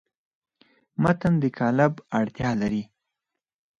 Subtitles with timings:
[1.01, 2.83] متن د قالب اړتیا لري.